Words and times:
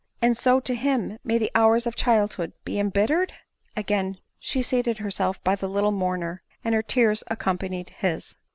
and 0.19 0.35
so 0.35 0.59
to 0.59 0.73
him 0.73 1.19
may 1.23 1.37
the 1.37 1.51
hours 1.53 1.85
of 1.85 1.95
childhood 1.95 2.53
be 2.65 2.79
em 2.79 2.91
bittered!" 2.91 3.29
Again 3.77 4.17
she 4.39 4.63
seated 4.63 4.97
herself 4.97 5.39
by 5.43 5.53
the 5.53 5.69
little 5.69 5.91
mour 5.91 6.17
ner— 6.17 6.41
rand, 6.65 6.73
her 6.73 6.81
tears 6.81 7.23
accompanied 7.27 7.89
his. 7.97 8.35